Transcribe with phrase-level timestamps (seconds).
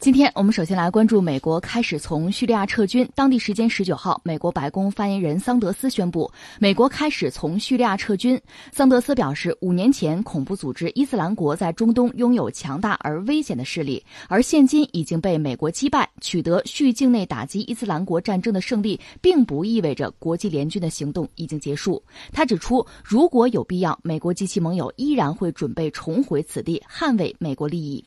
[0.00, 3.06] 今天我们首先来关注美国开始从叙利亚撤军。
[3.14, 8.40] 当地时间十九号，美国白宫发言人桑德斯宣布，美国开始从叙利亚撤军。
[8.72, 22.02] 桑德斯表示，五年前恐怖组织伊斯兰国在中东拥有强大而危险的势力，而现今已经被美国击败，取得叙境内打击伊斯兰国战争的胜利，并不意味着国际联军的行动已经结束。
[22.32, 28.02] 他指出，如果有必要，美国及其盟友依然会准备重回此地，捍卫美国利益。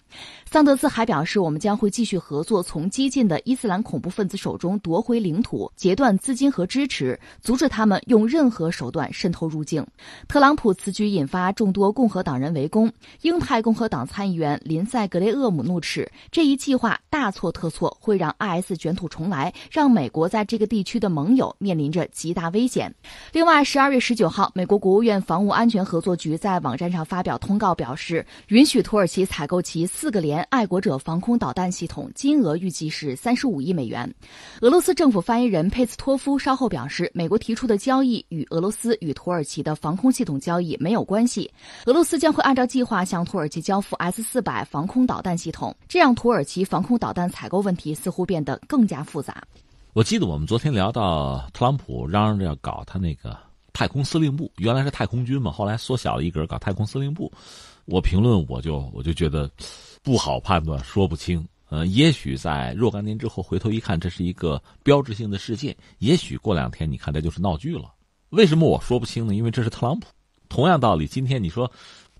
[0.49, 9.85] 桑德斯还表示，我们将会继续合作，从激进的伊斯兰恐怖分子手中夺回领土，截断资金和支持，阻止他们用任何手段渗透入境。
[10.25, 12.89] 特朗普此举引发众多共和党人围攻，
[13.23, 22.95] 鹰派共和党参议员林赛·格雷厄姆怒斥这一计划大错特错，会让 IS 卷土重来，让美国在这个地区的盟友面临着极大危险。
[23.33, 32.09] 另外，十二月十九号，美国国务院防务安全合作局在网站上发表通告，表示允许土耳其采购其四个连爱国者防空导弹系统。
[32.15, 34.09] 金额预计是三十五亿美元。
[34.61, 41.51] 俄罗斯政府发言人佩斯托夫稍后表示，美国提出的交易与俄罗斯与土耳其的防空系统交易没有关系。
[41.87, 49.43] 俄罗斯将会按照计划向土耳其交付 S 四百防空导弹系统，这让土耳其防空导弹采购问题似乎变得更加复杂。
[49.93, 53.37] 我记得我们昨天聊到特朗普嚷嚷着要搞他那个
[53.73, 57.31] 太空司令部，原来是太空军嘛，后来缩小了一格搞太空司令部。
[57.85, 59.49] 我评论我就我就觉得
[60.01, 61.45] 不好判断，说不清。
[61.73, 67.91] 呃，也许在若干年之后回头一看，这是一个标志性的事件；也许过两天你看这就是闹剧了。
[68.29, 69.33] 为什么我说不清呢？
[69.33, 70.05] 因为这是特朗普。
[70.47, 71.71] 同样道理，今天你说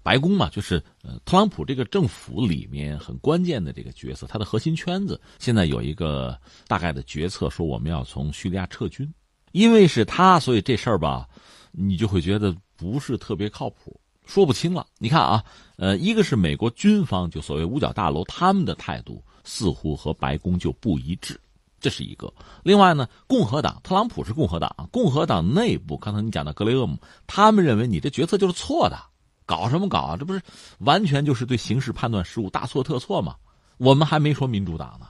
[0.02, 6.36] 白宫嘛，就是呃，特朗普这个政府里面很关键的这个角色，他的核心圈子现在有一个
[6.68, 9.08] 大概的决策，说我们要从叙利亚撤军。
[9.52, 11.30] 因为是他，所以这事儿吧，
[11.72, 14.86] 你就会觉得不是特别靠谱，说不清了。
[14.98, 15.44] 你看啊，
[15.78, 19.24] 呃，一个是美国军方，就所谓五角大楼，他们的态度。
[19.46, 21.38] 似乎和白宫就不一致，
[21.82, 22.34] 这是一个。
[22.64, 28.97] 另外呢，共和党，特朗普是共和党，共和党内部，刚才你讲的格雷厄姆，他们认为你这决策就是错的，
[29.46, 30.16] 搞什么搞啊？
[30.16, 30.42] 这不是
[30.78, 33.36] 完全就是对形势判断失误，大错特错吗？
[33.80, 35.08] 我们还没说民主党呢，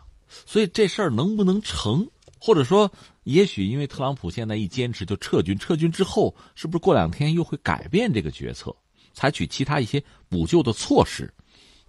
[0.48, 2.08] 所以这事儿能不能成？
[2.40, 2.92] 或者说，
[3.26, 8.76] 也许因为特朗普现在一坚持就撤军，撤军之后是不是过两天又会改变这个决策，
[9.14, 11.34] 采取其他一些补救的措施？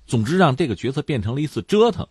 [0.07, 2.07] 总之，让这个决策变成了一次折腾，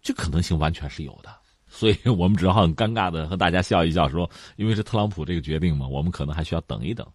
[0.00, 1.28] 这可能性完全是有的。
[1.68, 7.06] 所以 我们只好很尴尬的和大家笑一笑，说：“因为是特朗普这个决定嘛，我们可能还需要等一等，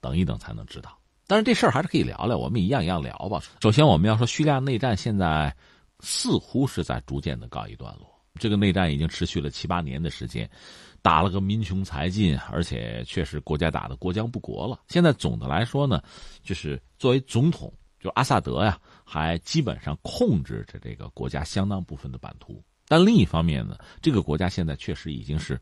[0.00, 0.96] 等一等才能知道。”
[1.28, 3.42] 但是这事儿还是可以聊聊，我们一样一样聊吧。
[3.62, 5.54] 首先，我们要说叙利亚内战现在
[6.00, 8.06] 似乎是在逐渐的告一段落。
[8.38, 10.48] 这个内战已经持续了七八年的时间，
[11.06, 14.80] 打了个民穷财尽，而且确实国家打的国将不国了。
[14.88, 16.02] 现在总的来说呢，
[16.42, 17.72] 就是作为总统。
[18.00, 22.60] 就阿萨德呀，还基本上控制着这个国家相当部分的版图。
[22.88, 25.60] 但另一方面呢，这个国家现在确实已经是，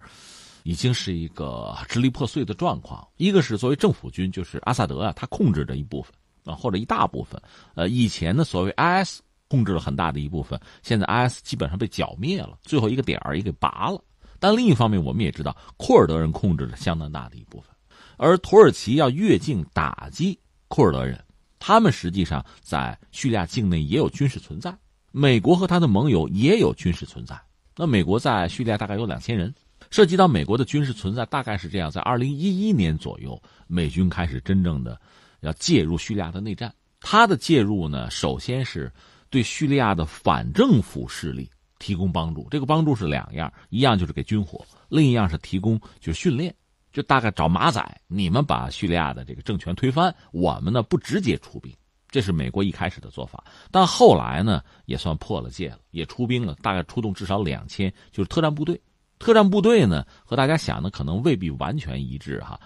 [0.62, 3.06] 已经是一个支离破碎的状况。
[3.18, 6.12] 一个是作为政府军，就是阿萨德啊，他控制着一部分
[6.44, 7.38] 啊，或者一大部分。
[7.74, 14.02] 呃，以前的所谓 IS 控制了很大的一部分，现在 IS 基本上被剿灭了，最后一个点儿也给拔了。
[14.38, 17.70] 但另一方面，我们也知道库尔德人控制了相当大的一部分，
[18.16, 21.18] 而土耳其要越境打击库尔德人。
[21.58, 24.76] 他们实际上在叙利亚境内也有军事存在，
[25.12, 27.40] 美国和他的盟友也有军事存在。
[27.76, 29.54] 那美国在叙利亚大概有两千人，
[29.90, 35.00] 涉及到美国的军事存在，大概是这样：在二零一一年左右，美军开始真正的
[35.40, 36.70] 要介入叙利亚的内战。
[37.00, 38.92] 他的介入呢，首先是
[39.30, 41.50] 对叙利亚的反政府势力
[41.84, 46.54] 提供帮助，这个帮助是两样：一样就是给军火，另一样是提供就是训练。
[46.90, 51.70] 就大概找马仔，你们把叙利亚的这个政权推翻，我们呢不直接出兵，
[52.08, 53.44] 这是美国一开始的做法。
[53.70, 58.80] 但后来呢，也算破了戒了，也出兵了，大概出动至少两千，就是特战部队。
[59.18, 62.58] 特战部队呢，和大家想的可能未必完全一致哈。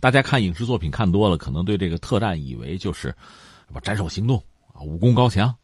[0.00, 3.14] 大家看影视作品看多了，可能对这个特战以为就是
[3.82, 4.36] 斩首行动
[4.74, 5.54] 啊，武功高强。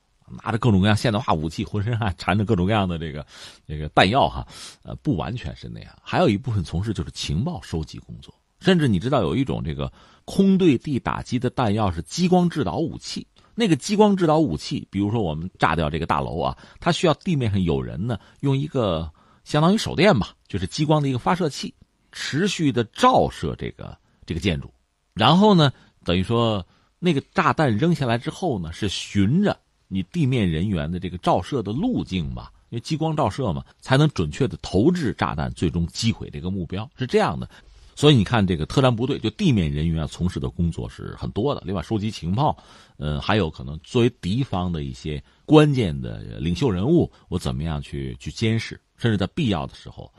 [0.42, 3.26] 拿着各种各样现代化武器，浑身还缠着各种各样的这个
[3.66, 4.46] 这个弹药哈，
[4.82, 5.92] 呃，不完全是那样。
[6.02, 9.92] 还有一部分从事就是情报收集工作，甚至你知道有一种这个
[10.24, 13.26] 空对地打击的弹药是激光制导武器。
[13.54, 19.10] 那个激光制导武器，比如说我们炸掉这个大楼啊，它需要地面上有人呢，用一个
[19.44, 21.74] 相当于手电吧，就是激光的一个发射器，
[22.12, 23.94] 持续的照射这个
[24.24, 24.72] 这个建筑，
[25.12, 25.70] 然后呢，
[26.02, 26.66] 等于说
[26.98, 29.54] 那个炸弹扔下来之后呢，是循着。
[29.92, 37.46] 你地面人员的这个照射的路径吧，因为激光照射嘛，才能准确的投掷炸弹，最终击毁这个目标，是这样的。
[37.94, 41.62] 所以你看，这个特战部队就地面人员从事的工作是很多的。
[41.66, 42.56] 另外，收集情报，
[42.96, 50.10] 呃，还有可能作为敌方的一些关键的领袖人物，我怎么样去去监视，甚至在必要的时候，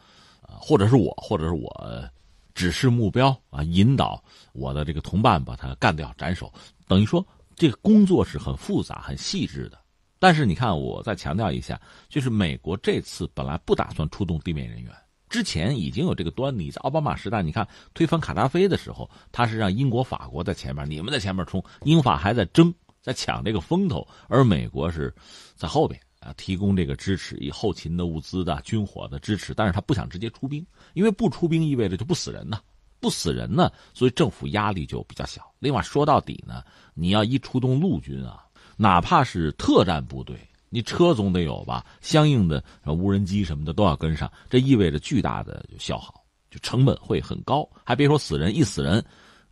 [0.43, 2.07] 呃，或者是我，或者是我
[2.53, 4.23] 指示目标啊，引导
[4.53, 6.53] 我的这个同伴把他干掉、斩首。
[6.87, 7.25] 等于说，
[7.55, 9.79] 这个工作是很复杂、很细致的。
[10.19, 14.91] 但是你看，我再强调一下，就是美国这次本来不打算出动地面人员。
[15.29, 25.13] 之前已经有这个端倪，在奥巴马时代，你看推翻卡扎菲的时候，他是让英国、法国在前面，你们在前面冲，英法还在争，在抢这个风头，而美国是
[25.55, 32.61] 在后边啊，提供这个支持，以后勤的物资的、军火的支持，但是他不想直接出兵，因为不出兵意味着就不死人呐，
[33.03, 35.53] 不死人呢，所以政府压力就比较小。
[35.59, 36.63] 另外说到底呢，
[36.93, 38.45] 你要一出动陆军啊，
[38.77, 40.39] 哪怕是特战部队。
[40.69, 47.69] 你车总得有吧，相应的无人机什么的都要跟上，这意味着巨大的消耗，就成本会很高。
[47.83, 49.03] 还别说死人，一死人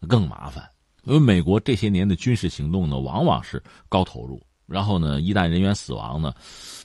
[0.07, 0.67] 更麻烦。
[1.03, 6.33] 因为美国这些年的军事行动呢，往往是高投入，然后呢，一旦人员死亡呢，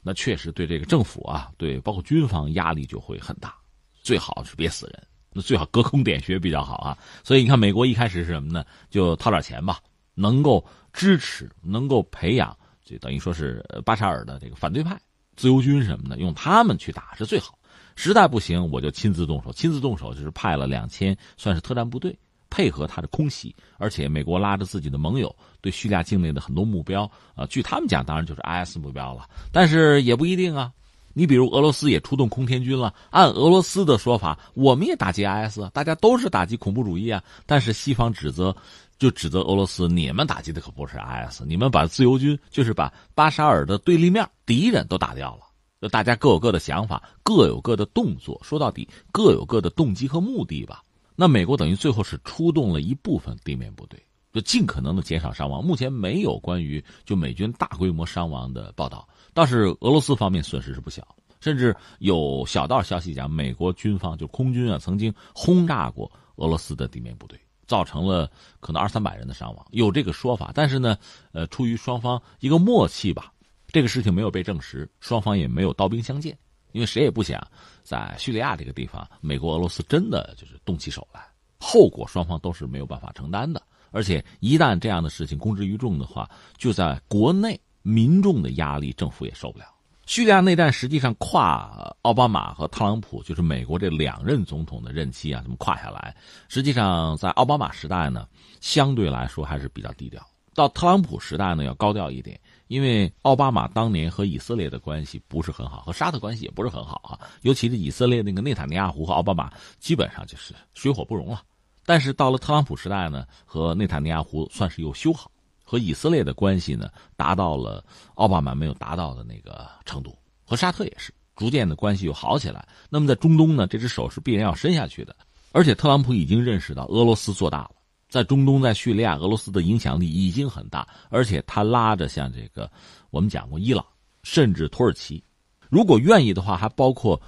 [0.02, 3.54] 那确实对这个政府啊，对包括军方压力就会很大。
[4.02, 5.02] 最好是别死人，
[5.36, 6.96] 那最好隔空点穴比较好啊。
[7.22, 8.64] 所以你看，美国一开始是什么呢？
[8.88, 9.78] 就掏点钱吧，
[10.14, 12.56] 能够支持，能够培养。
[12.82, 14.98] 就等于说是巴沙尔的这个反对派、
[15.36, 17.58] 自由军什么的，用他们去打是最好。
[17.96, 19.52] 实在不行，我就亲自动手。
[19.52, 22.18] 亲自动手就是派了两千，算是特战部队，
[22.48, 23.54] 配合他的空袭。
[23.76, 29.28] 而且美国拉着自己的盟友，对叙利亚境内的很多目标，啊，据他们讲，当然就是 IS 目标了。
[29.50, 30.72] 但是也不一定啊。
[31.18, 37.22] 你比如俄罗斯也出动空天军了，按俄罗斯的说法，我们也打击 IS，大家都是打击恐怖主义啊。
[37.46, 38.54] 但是西方指责。
[38.98, 45.42] 就指责俄罗斯，你们打击的可不是 IS，你们把自由军，就是把巴沙尔的对立面敌人都打掉了。
[45.82, 50.82] 就大家各有各的想法，各有各的动作，说到底各有各的动机和目的吧。
[51.14, 54.02] 那美国等于最后是出动了一部分地面部队，
[54.36, 55.64] 就尽可能的减少伤亡。
[55.64, 61.02] 目前没有关于就美军大规模伤亡的报道，倒是俄罗斯方面损失是不小，
[61.40, 67.40] 甚至有小道消息讲，美国军方就空军啊曾经轰炸过俄罗斯的地面部队。
[67.66, 68.30] 造成了
[68.60, 70.52] 可能二三百人的伤亡，有这个说法。
[70.54, 70.96] 但是呢，
[71.32, 73.32] 呃，出于双方一个默契吧，
[73.72, 76.38] 这个事情没有被证实，双方也没有刀兵相见，
[76.70, 77.44] 因为谁也不想
[77.82, 81.26] 在叙利亚这个地方，美国、俄罗斯真的就是动起手来，
[81.58, 83.60] 后果双方都是没有办法承担的。
[83.90, 89.64] 而且一旦这样的事情公之于众的话，就在国内民众的压力，政府也受不了。
[90.06, 96.14] 叙利亚内战实际上跨奥巴马和特朗普，就是美国这两任总统的任期啊，这么跨下来，
[96.48, 98.28] 实际上在奥巴马时代呢，
[98.60, 100.20] 相对来说还是比较低调；
[100.54, 102.38] 到特朗普时代呢，要高调一点。
[102.68, 111.42] 因为奥巴马当年和以色列的关系不是很好，和沙特关系也不是很好啊，尤其是以色列那个内塔尼亚胡和奥巴马基本上就是水火不容了。
[111.86, 115.30] 但是到了特朗普时代呢，和内塔尼亚胡算是又修好。
[115.68, 117.84] 和以色列的关系呢，达到了
[118.14, 122.64] 奥巴马没有达到的那个程度，和沙特也是逐渐的关系又好起来。
[122.88, 125.16] 那么在中东呢，这只手是必然要伸下去的。
[125.50, 127.72] 而且特朗普已经认识到俄罗斯做大了，
[128.08, 130.86] 在中东、在叙利亚，俄罗斯的影响力已经很大。
[131.10, 132.70] 而且他拉着像这个
[133.10, 133.84] 我们讲过伊朗，
[134.22, 135.20] 甚至土耳其，
[135.68, 137.20] 如果愿意的话，还包括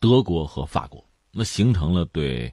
[0.00, 1.02] 德国和法国，
[1.32, 2.52] 那形成了对。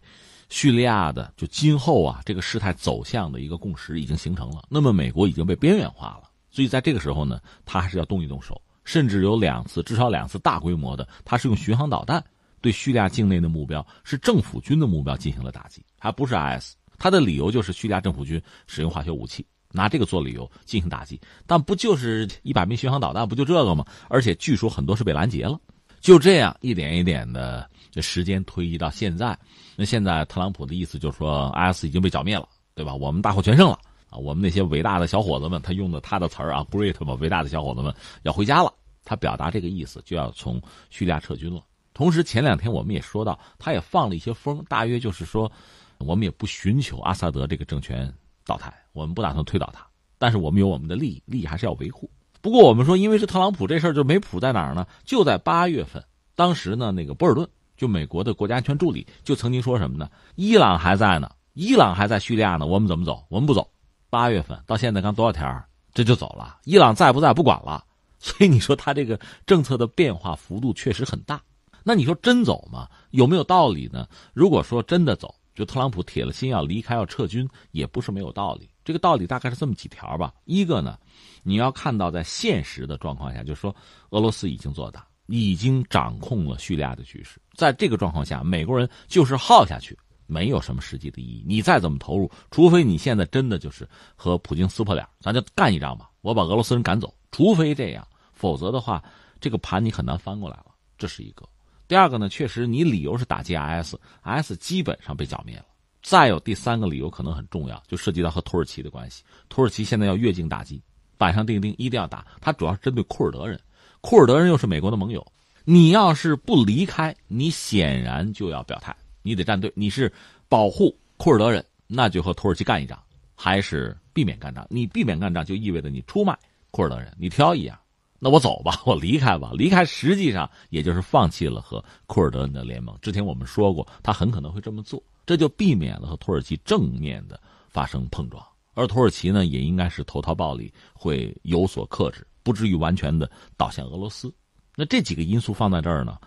[0.53, 4.63] 叙利亚的就今后啊，这个事态走向的一个共识已经形成了。
[4.69, 12.23] 那么美国已经被边缘化了，所以在这个时候呢，他还是要动一动手，甚至有两次，至少两次大规模的，他是用巡航导弹
[12.61, 16.75] 对叙利亚境内的目标，是政府军的目标进行了打击，还不是 IS。
[16.99, 21.19] 他的理由就是叙利亚政府军使用化学武器，拿这个做理由进行打击。
[21.47, 23.83] 但不就是一百枚巡航导弹，不就这个吗？
[24.07, 25.59] 而且据说很多是被拦截了。
[25.99, 29.37] 就这样一点一点的，这时间推移到现在，
[29.75, 32.91] 那现在特朗普的意思就是说，IS 已经被剿灭了，对吧？
[32.95, 33.77] 我们大获全胜了
[34.09, 34.17] 啊！
[34.17, 38.73] 我们那些伟大的小伙子们，他用的他的词儿啊，great 嘛，伟大的小伙子们要回家了。
[39.05, 40.59] 他表达这个意思，就要从
[40.89, 41.61] 叙利亚撤军了。
[41.93, 45.51] 同时，前两天我们也说到，他也放了一些风，大约就是说，
[45.99, 48.11] 我们也不寻求阿萨德这个政权
[48.43, 49.85] 倒台，我们不打算推倒他，
[50.17, 52.09] 但是我们有我们的利益，利益还是要维护。
[52.41, 54.87] 不过我们说，因为是特朗普这事儿就没谱在哪儿呢？
[55.05, 56.03] 就在八月份，
[56.35, 57.47] 当时呢，那个波尔顿
[57.83, 60.09] 就美国的国家安全助理就曾经说什么呢？
[60.35, 63.25] 伊朗还在呢，伊朗还在叙利亚呢，我们怎么走？
[63.27, 63.69] 我们不走。
[64.09, 65.61] 八月份到现在刚多少天
[65.93, 66.59] 这就走了。
[66.63, 67.83] 伊朗在不在不管了。
[68.19, 71.41] 所以你说他这个政策的变化幅度确实很大。
[71.83, 72.87] 那你说真走吗？
[73.11, 74.07] 有没有道理呢？
[74.33, 78.69] 如果说真的走，就特朗普铁了心要离开要撤军，也不是没有道理。
[78.85, 80.33] 这个道理大概是这么几条吧。
[80.45, 80.97] 一个呢。
[81.43, 83.75] 你要看到，在现实的状况下，就是说，
[84.11, 87.39] 俄罗斯已经做大，已经掌控了叙利亚的局势。
[87.55, 91.43] 在这个状况下，美国人就是耗下去，没有什么实际的意义。
[91.45, 97.13] 你再怎么投入，除非你现在真的就是和普京撕破脸，咱就干一仗吧，我把俄罗斯人赶走。
[97.31, 99.03] 除非这样，否则的话，
[99.39, 100.67] 这个盘你很难翻过来了。
[100.97, 101.47] 这是一个。
[101.87, 105.65] 第二个呢，确实你理由是打击 IS，IS 基本上被剿灭了。
[106.01, 109.23] 再有第三个理由可能很重要，就涉及到和土耳其的关系。
[109.49, 110.81] 土耳其现在要越境打击，
[111.17, 112.25] 板上钉钉，一定要打。
[112.41, 113.59] 它主要是针对库尔德人，
[114.03, 115.25] 库尔德人又是美国的盟友。
[115.63, 119.71] 你要是不离开，你显然就要表态，你得站队。
[119.77, 120.11] 你是
[120.49, 123.01] 保护库尔德人，那就和土耳其干一仗，
[123.33, 124.67] 还是避免干仗？
[124.69, 126.37] 你避免干仗，就意味着你出卖
[126.69, 127.15] 库尔德人。
[127.17, 127.79] 你挑一样。
[128.19, 129.51] 那我走吧，我离开吧。
[129.53, 132.93] 离开实际上也就是放弃了和库尔德人的联盟。
[133.01, 138.45] 之前我们说过，他很可能会这么做，这就避免了和土耳其正面的发生碰撞。
[138.73, 144.33] 而土耳其呢，也应该是投桃报李，会有所克制，不至于完全的倒向俄罗斯。
[144.75, 146.17] 那这几个因素放在这儿呢，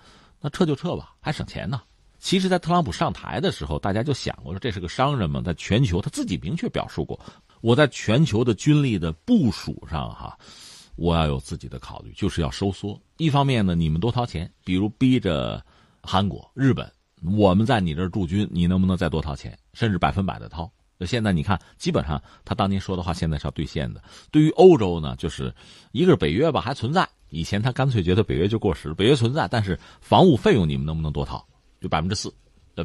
[0.40, 1.82] 那撤就撤吧，还省钱呢。
[2.18, 7.20] 其实，在特朗普上台的时候，大家就想过说，这是个商人嘛，在全球他自己明确表述过，
[7.60, 10.36] 我在全球的军力的部署上，哈。
[10.96, 12.98] 我要有自己的考虑，就是要收缩。
[13.18, 15.62] 一方面呢，你们多掏钱，比如逼着
[16.02, 16.90] 韩国、日本，
[17.36, 20.72] 我们在你这儿驻军，你能不能再多掏钱，甚至百分百的掏？
[21.04, 24.02] 现在你看，基本上他当年说的话，现在是要兑现的。
[24.30, 25.52] 对于欧洲呢，就是
[25.92, 27.06] 一个是北约吧，还存在。
[27.28, 31.44] 以前他干脆觉得北约就过时，北约存在，但是防务费用你们能不能多掏？
[31.80, 32.32] 就百分之四，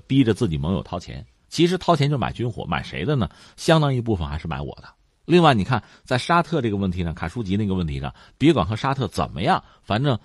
[0.07, 1.25] 逼着自己盟友掏钱。
[1.47, 3.29] 其实掏钱就买军火，买谁的呢？
[3.55, 4.89] 相当一部分还是买我的。
[5.25, 10.19] 另外，你看，在沙特这个问题上，卡舒吉那个问题上，别管和沙特怎么样，反正，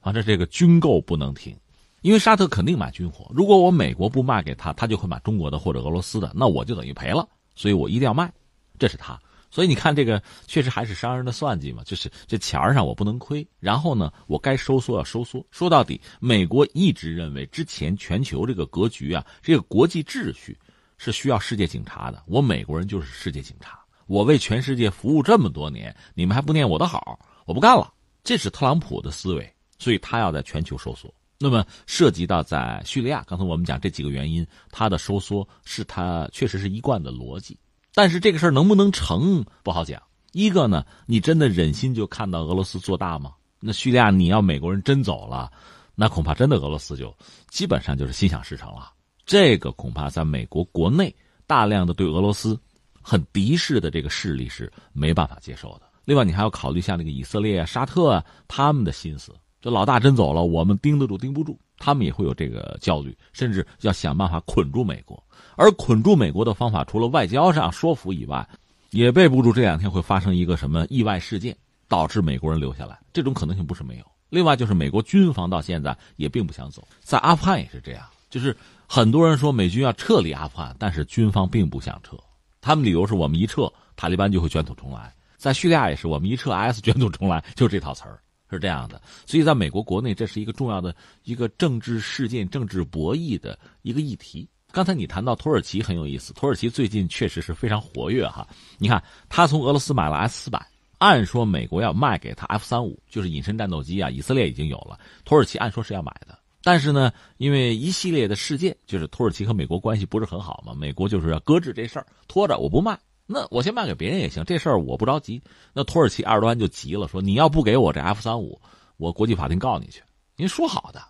[0.00, 1.56] 反正这个军购不能停，
[2.00, 3.30] 因为沙特肯定买军火。
[3.34, 7.28] 如果我美国不卖给他，他就会买中国的或者俄罗斯的，那我就等于赔了。
[7.54, 8.32] 所以我一定要卖，
[8.78, 9.20] 这是他。
[9.50, 13.46] 所以你看，这个确实还是商人的算计嘛，就是这钱上我不能亏。
[13.58, 15.44] 然后呢，我该收缩要收缩。
[15.50, 20.56] 说到底，美国一直认为，之前全球这个格局啊，这个国际秩序
[20.98, 22.22] 是需要世界警察的。
[22.26, 23.80] 我美国人就是世界警察。
[24.06, 27.18] 我为全世界服务这么多年，你们还不念我的好？
[27.46, 27.92] 我不干了。
[28.22, 31.12] 这是特朗普的思维，所以他要在全球收缩。
[31.38, 37.56] 那么涉及到在叙利亚，刚才我们讲这几个原因，它的收缩是它确实是一贯的逻辑。
[37.94, 40.02] 但是这个事儿能不能成不好讲。
[40.32, 43.32] 一个呢，你真的忍心就看到俄罗斯做大吗？
[43.60, 45.50] 那叙利亚你要美国人真走了，
[45.94, 47.14] 那恐怕真的俄罗斯就
[47.48, 48.92] 基本上就是心想事成了。
[49.24, 51.14] 这个恐怕在美国国内
[51.46, 52.58] 大量的对俄罗斯。
[53.00, 55.82] 很敌视的这个势力是没办法接受的。
[56.04, 59.34] 另外，你还要考虑一下那个以色列啊、沙特啊，他们的心思。
[59.60, 65.22] 这老大真走了，我们盯得住盯不住，他们也会有这个焦虑，甚至要想办法捆住美国。
[65.56, 68.48] 而捆住美国的方法，除了外交上说服以外，
[68.90, 71.56] 也备不住这两天会发生一个什么意外事件，
[71.88, 72.98] 导致美国人留下来。
[73.12, 74.04] 这种可能性不是没有。
[74.28, 82.16] 另外，就是美国军方到现在也并不想走，在阿富汗也是这样，就是很多人说美军要撤离阿富汗，但是军方并不想撤。
[82.60, 85.12] 他们理由是我们一撤，塔利班就会卷土重来。
[85.36, 88.20] 在叙利亚也是，我们一撤，IS 卷土重来，就这套词儿
[88.56, 89.00] 是这样的。
[89.26, 94.48] 所以，在美国国内，这是一个重要的一个政治事件、政治博弈的一个议题。
[94.70, 98.46] 刚才你谈到土耳其很有意思，土耳其最近确实是非常活跃哈。
[98.78, 100.64] 你看，他从俄罗斯买了 S 四百，
[100.98, 106.38] 按说美国要卖给他 F 三五，就是隐身战斗机啊，以色列已经有了，土耳其按说是要买的。
[106.62, 112.98] 但是呢，因为一系列的事件，就是土耳其和美国关系不是很好嘛，美国就是要搁置这事儿，拖着我不卖，
[113.30, 115.40] 那我先卖给别人也行，这事儿我不着急。
[115.72, 118.58] 那土耳其埃尔多安就急了，说你要不给我这 F 三五，
[118.96, 120.02] 我国际法庭告你去。
[120.34, 121.00] 您说好的，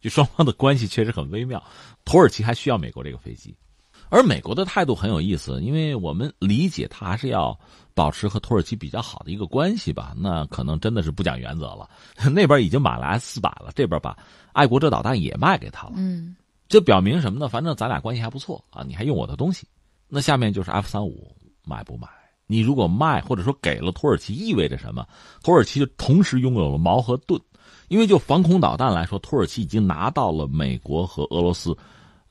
[0.00, 1.62] 就双方的关系确实很微妙。
[2.04, 3.54] 土耳其还需要美国这个飞机，
[4.08, 7.56] 而美国的态度很有意思，因为我们理解他还是要。
[7.96, 11.88] 保持和土耳其比较好的一个关系吧，那可能真的是不讲原则了。
[12.30, 14.14] 那边已经买了 S 四百了，这边把
[14.52, 15.94] 爱国者导弹也卖给他了。
[15.96, 16.36] 嗯，
[16.68, 17.48] 这表明什么呢？
[17.48, 19.66] 反正咱俩关系还不错啊，你还用我的东西。
[20.08, 21.34] 那下面就是 F 三五
[21.66, 22.08] 买不买？
[22.46, 25.04] 你如果卖或者说给了土耳其，意味着什么？
[25.42, 27.38] 土耳其就同时拥有了矛和盾，
[27.88, 31.76] 因为就防空导弹来说，土耳其已经拿到了美国和俄罗斯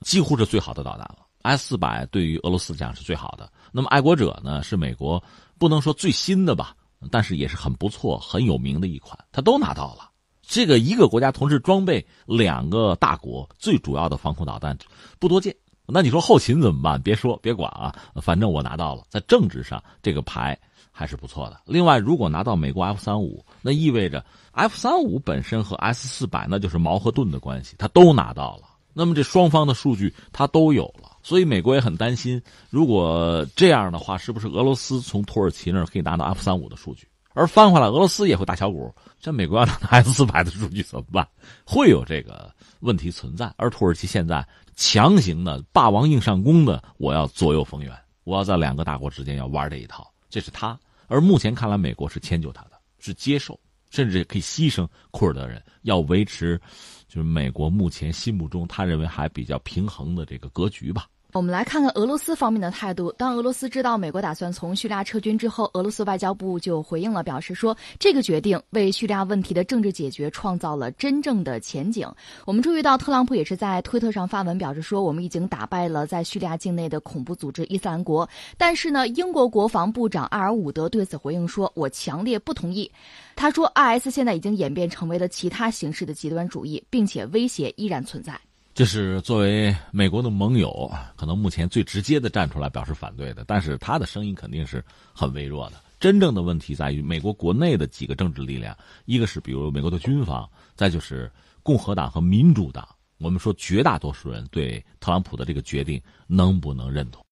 [0.00, 1.18] 几乎是最好的导弹了。
[1.42, 5.22] S 四百对于俄罗斯讲是最好的，那么爱国者呢是美国
[5.58, 6.74] 不能说最新的吧，
[7.10, 10.10] 但是也是很不错、很有名的一款，他都拿到了。
[10.40, 14.76] 这个一个国家同时装备两个大国最主要的防空导弹
[15.18, 15.54] 不多见。
[15.88, 17.00] 那你说后勤怎么办？
[17.00, 20.58] 别说别管啊，反正我拿到了，在政治上这个牌
[20.90, 21.60] 还是不错的。
[21.64, 28.62] 另外，如果拿到美国 F 三五，那意味着 F 三五本身和 S 四百那就是矛和盾的关系，他都拿到了。
[28.92, 31.10] 那么这双方的数据他都有了。
[31.22, 32.40] 所以美国也很担心，
[32.70, 37.06] 如果这样的话，是不是俄罗斯从土耳其那儿可以拿到 F 三五的数据？
[37.34, 41.28] 而翻回来，俄罗斯也会打小鼓，这美国要拿 S 四百的数据怎么办？
[41.66, 42.50] 会有这个
[42.80, 43.52] 问题存在。
[43.58, 44.46] 而土耳其现在
[44.76, 47.92] 强行的霸王硬上弓的，我要左右逢源，
[48.24, 50.78] 我要在两个大国之间要玩这一套，这是他。
[51.08, 53.58] 而目前看来，美国是迁就他的，是接受，
[53.90, 56.60] 甚至可以牺牲库尔德人，要维持，
[57.08, 61.06] 就是美国目前心目中他认为还比较平衡的这个格局吧。
[61.36, 63.12] 我们来看看俄罗斯方面的态度。
[63.12, 72.10] 当俄罗斯知道美国打算从叙利亚撤军之后，俄罗斯外交部就回应了，表示说这个决定为叙利亚问题的政治解决创造了真正的前景。
[72.46, 78.26] 我们注意到，特朗普也是在推特上发文表示说，我们已经打败了在叙利亚境内的恐怖组织伊斯兰国。
[78.56, 82.90] 但是呢，英国国防部长阿尔伍德对此回应说，我强烈不同意。
[83.34, 88.40] 他说，IS 现在已经演变成为了其他形式的极端主义，并且威胁依然存在。
[88.76, 95.82] 这是作为美国的盟友，可能目前最直接的站出来表示反对的，但是他的声音肯定是很微弱的。
[95.98, 102.86] 真正的问题在于美国国内的几个政治力量，一个是比如美国的军方，再就是共和党和民主党。
[103.16, 107.24] 我们说绝大多数人对特朗普的这个决定能不能认同？